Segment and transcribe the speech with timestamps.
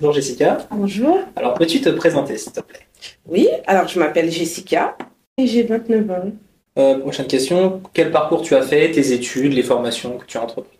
[0.00, 0.58] Bonjour Jessica.
[0.70, 1.18] Bonjour.
[1.34, 2.86] Alors peux-tu te présenter s'il te plaît?
[3.26, 4.96] Oui, alors je m'appelle Jessica
[5.36, 6.30] et j'ai 29 ans.
[6.78, 7.82] Euh, Prochaine question.
[7.92, 10.78] Quel parcours tu as fait, tes études, les formations que tu as entreprises?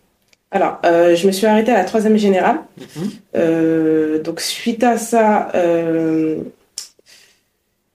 [0.51, 2.59] Alors, euh, je me suis arrêtée à la troisième générale.
[2.77, 3.09] Mhm.
[3.35, 5.51] Euh, donc, suite à ça,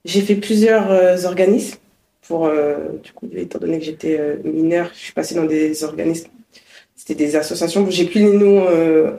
[0.05, 1.77] j'ai fait plusieurs organismes.
[2.27, 2.49] Pour,
[3.03, 6.27] du coup, étant donné que j'étais mineure, je suis passée dans des organismes.
[6.95, 7.87] C'était des associations.
[7.89, 8.65] J'ai plus les noms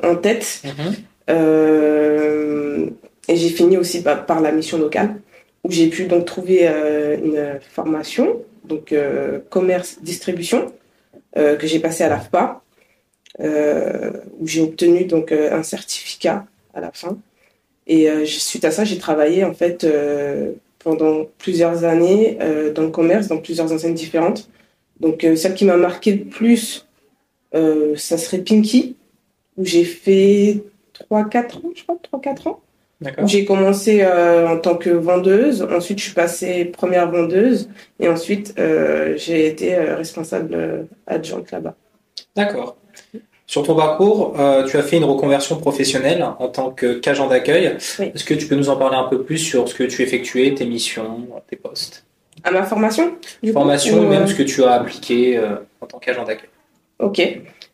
[0.05, 0.63] en tête.
[0.65, 0.95] Mhm.
[1.29, 5.21] Et j'ai fini aussi par, la mission locale,
[5.65, 10.73] où j'ai pu donc trouver euh, une formation, donc euh, commerce distribution,
[11.37, 12.63] euh, que j'ai passé à l'AFPA,
[13.41, 17.19] euh, où j'ai obtenu donc euh, un certificat à la fin.
[17.87, 22.83] Et euh, suite à ça, j'ai travaillé en fait euh, pendant plusieurs années euh, dans
[22.83, 24.49] le commerce, dans plusieurs enseignes différentes.
[25.01, 26.87] Donc euh, celle qui m'a marqué le plus,
[27.55, 28.97] euh, ça serait Pinky,
[29.57, 30.63] où j'ai fait
[31.11, 32.61] 3-4 ans, je crois, 3-4 ans.
[33.01, 33.29] D'accord.
[33.29, 37.69] J'ai commencé euh, en tant que vendeuse, ensuite je suis passée première vendeuse,
[38.01, 41.75] et ensuite euh, j'ai été euh, responsable adjointe là-bas.
[42.35, 42.77] D'accord.
[43.47, 44.35] Sur ton parcours,
[44.69, 47.77] tu as fait une reconversion professionnelle en tant qu'agent d'accueil.
[48.01, 48.11] Oui.
[48.13, 50.53] Est-ce que tu peux nous en parler un peu plus sur ce que tu effectuais,
[50.53, 52.05] tes missions, tes postes?
[52.43, 55.41] À ma formation du coup, Formation ou, et même ce que tu as appliqué
[55.81, 56.49] en tant qu'agent d'accueil.
[56.99, 57.23] Ok.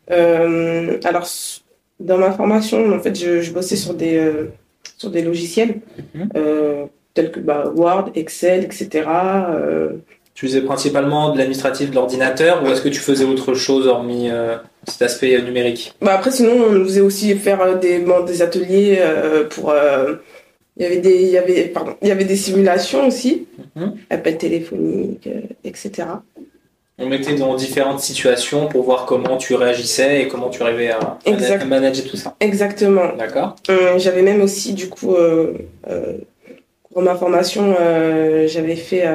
[0.09, 1.25] Alors,
[1.99, 4.51] dans ma formation, en fait, je, je bossais sur des, euh,
[4.97, 5.75] sur des logiciels
[6.15, 6.29] Mhm.
[6.35, 8.89] euh, tels que bah, Word, Excel, etc.
[9.51, 9.89] Euh,
[10.35, 14.31] Tu faisais principalement de l'administratif de l'ordinateur ou est-ce que tu faisais autre chose hormis
[14.31, 15.93] euh, cet aspect euh, numérique?
[16.01, 19.69] Bah après, sinon, on nous faisait aussi faire des, bon, des ateliers euh, pour.
[19.69, 20.15] euh,
[20.75, 23.93] il y avait des, il y avait, pardon, il y avait des simulations aussi, Mhm.
[24.09, 25.91] appels téléphoniques, euh, etc.
[26.99, 31.17] On mettait dans différentes situations pour voir comment tu réagissais et comment tu arrivais à,
[31.65, 32.35] manager tout ça.
[32.39, 33.15] Exactement.
[33.17, 36.19] D'accord Euh, j'avais même aussi, du coup, euh, euh,
[36.91, 37.75] pour ma formation,
[38.45, 39.05] j'avais fait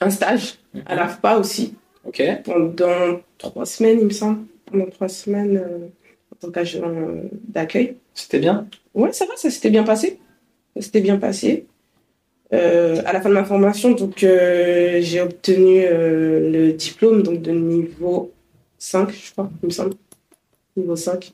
[0.00, 1.74] un stage à l'AFPA aussi,
[2.04, 2.22] Ok.
[2.44, 4.40] pendant trois semaines, il me semble.
[4.66, 5.62] Pendant trois semaines
[6.32, 6.82] en tant qu'agent
[7.48, 7.96] d'accueil.
[8.12, 8.66] C'était bien?
[8.94, 10.18] Ouais, ça va, ça s'était bien passé.
[10.76, 11.66] Ça s'était bien passé.
[12.52, 17.40] Euh, à la fin de ma formation, donc euh, j'ai obtenu euh, le diplôme donc
[17.40, 18.30] de niveau
[18.78, 19.94] 5, je crois, il me semble.
[20.76, 21.32] Niveau 5.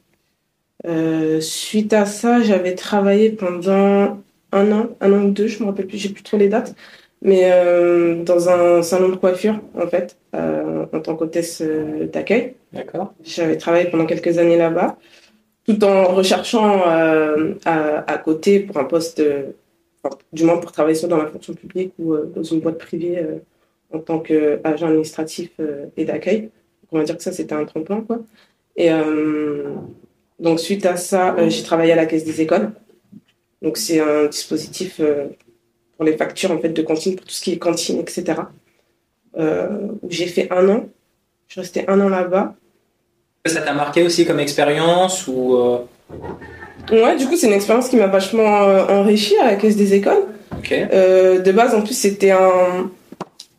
[0.87, 4.19] Euh, suite à ça, j'avais travaillé pendant
[4.53, 6.77] un an, un an ou deux, je me rappelle plus, j'ai plus trop les dates,
[7.21, 12.55] mais euh, dans un salon de coiffure, en fait, euh, en tant qu'hôtesse euh, d'accueil.
[12.73, 13.12] D'accord.
[13.25, 14.99] J'avais travaillé pendant quelques années là-bas,
[15.67, 17.35] tout en recherchant à,
[18.06, 19.21] à côté pour un poste,
[20.33, 23.19] du moins pour travailler soit dans la fonction publique ou euh, dans une boîte privée
[23.19, 23.39] euh,
[23.93, 26.51] en tant qu'agent administratif euh, et d'accueil.
[26.91, 28.21] On va dire que ça, c'était un tremplin, quoi.
[28.77, 28.91] Et
[30.39, 32.71] donc, suite à ça, j'ai travaillé à la caisse des écoles.
[33.61, 34.99] Donc, c'est un dispositif
[35.97, 38.41] pour les factures, en fait, de cantine, pour tout ce qui est cantine, etc.
[39.37, 40.89] Où j'ai fait un an.
[41.49, 42.55] Je restée un an là-bas.
[43.45, 45.59] Ça t'a marqué aussi comme expérience ou
[46.91, 49.94] Ouais, du coup, c'est une expérience qui m'a vachement euh, enrichie à la caisse des
[49.94, 50.25] écoles.
[50.56, 50.72] Ok.
[50.72, 52.91] Euh, de base, en plus, c'était un,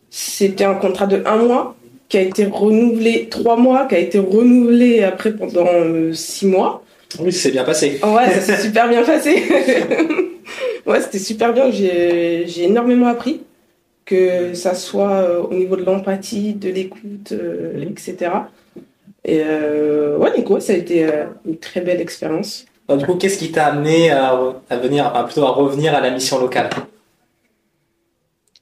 [0.10, 1.76] c'était un contrat de un mois
[2.08, 6.84] qui a été renouvelé trois mois, qui a été renouvelé après pendant euh, six mois.
[7.20, 8.00] Oui, c'est bien passé.
[8.04, 9.44] Ouais, ça s'est super bien passé.
[10.86, 11.70] ouais, c'était super bien.
[11.72, 13.42] J'ai, j'ai énormément appris,
[14.06, 17.34] que ça soit euh, au niveau de l'empathie, de l'écoute,
[17.82, 18.32] etc.
[19.26, 22.66] Et euh, ouais, du coup, ça a été euh, une très belle expérience.
[22.90, 24.36] Alors, du coup, qu'est-ce qui t'a amené à,
[24.68, 26.72] à venir, enfin, plutôt à revenir à la mission locale?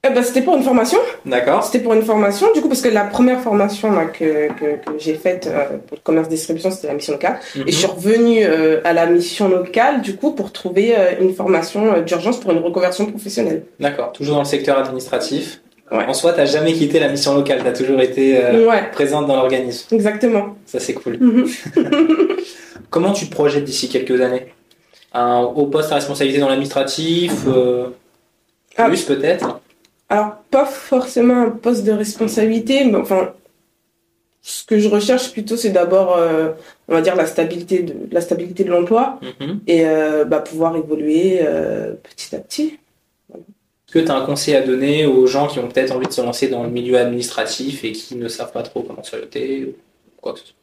[0.04, 1.00] Eh ben, c'était pour une formation.
[1.26, 1.64] D'accord.
[1.64, 5.00] C'était pour une formation, du coup, parce que la première formation là, que, que, que
[5.00, 7.40] j'ai faite euh, pour le commerce distribution, c'était la mission locale.
[7.56, 11.34] Et je suis revenue euh, à la mission locale, du coup, pour trouver euh, une
[11.34, 13.64] formation d'urgence pour une reconversion professionnelle.
[13.80, 14.12] D'accord.
[14.12, 15.62] Toujours dans le secteur administratif.
[15.92, 16.06] Ouais.
[16.06, 17.62] En soi, t'as jamais quitté la mission locale.
[17.64, 19.94] T'as toujours été euh, Ouais, présente dans l'organisme.
[19.96, 20.56] exactement.
[20.66, 21.18] Ça, c'est cool.
[21.20, 21.48] Mhm.
[22.90, 24.48] Comment tu te projettes d'ici quelques années?
[25.14, 27.88] Un haut poste à responsabilité dans l'administratif euh,
[28.78, 28.86] Ah.
[28.88, 29.62] Plus peut-être?
[30.10, 33.34] Alors, pas forcément un poste de responsabilité, mais enfin,
[34.42, 36.52] ce que je recherche plutôt, c'est d'abord, euh,
[36.88, 39.60] on va dire, la stabilité de, la stabilité de l'emploi Mhm.
[39.68, 39.84] et
[40.28, 41.40] bah, pouvoir évoluer
[42.16, 42.78] petit à petit.
[43.88, 46.12] Est-ce que tu as un conseil à donner aux gens qui ont peut-être envie de
[46.14, 49.76] se lancer dans le milieu administratif et qui ne savent pas trop comment s'orienter ou
[50.22, 50.56] quoi que ce soit?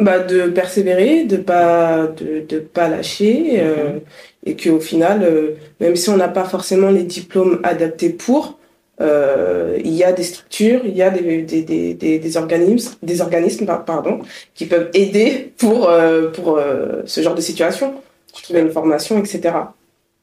[0.00, 3.98] Bah, de persévérer, de pas de, de pas lâcher euh,
[4.46, 8.60] et qu'au final, euh, même si on n'a pas forcément les diplômes adaptés pour,
[9.00, 12.94] euh, il y a des structures, il y a des, des, des, des, des organismes,
[13.02, 14.20] des organismes par- pardon,
[14.54, 15.90] qui peuvent aider pour,
[16.34, 16.60] pour
[17.06, 17.94] ce genre de situation.
[18.32, 19.72] trouver une formation, etc.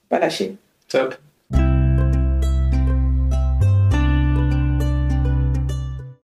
[0.09, 0.55] Pas lâcher.
[0.87, 1.15] Top.